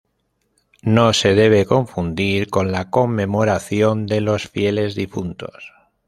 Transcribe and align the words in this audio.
No 0.81 1.13
se 1.13 1.35
debe 1.35 1.67
confundir 1.67 2.49
con 2.49 2.71
la 2.71 2.89
Conmemoración 2.89 4.07
de 4.07 4.19
los 4.19 4.47
Fieles 4.49 4.95
Difuntos. 4.95 5.73